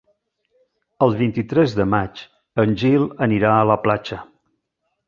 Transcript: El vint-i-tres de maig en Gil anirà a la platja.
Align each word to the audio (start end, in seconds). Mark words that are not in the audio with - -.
El 1.07 1.13
vint-i-tres 1.19 1.75
de 1.81 1.87
maig 1.93 2.25
en 2.65 2.75
Gil 2.85 3.07
anirà 3.29 3.57
a 3.61 3.71
la 3.75 3.79
platja. 3.87 4.25